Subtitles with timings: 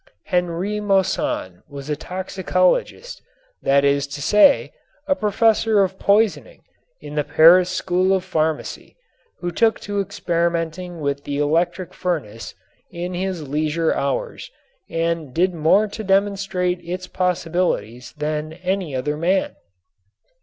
[0.25, 3.21] Henri Moissan was a toxicologist,
[3.61, 4.71] that is to say,
[5.07, 6.63] a Professor of Poisoning,
[7.01, 8.95] in the Paris School of Pharmacy,
[9.41, 12.55] who took to experimenting with the electric furnace
[12.89, 14.49] in his leisure hours
[14.89, 19.55] and did more to demonstrate its possibilities than any other man.